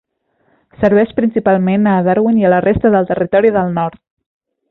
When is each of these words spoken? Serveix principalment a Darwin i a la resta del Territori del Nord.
Serveix 0.83 1.11
principalment 1.19 1.85
a 1.91 1.93
Darwin 2.09 2.41
i 2.41 2.47
a 2.49 2.53
la 2.55 2.63
resta 2.67 2.93
del 2.97 3.07
Territori 3.13 3.55
del 3.59 3.73
Nord. 3.79 4.01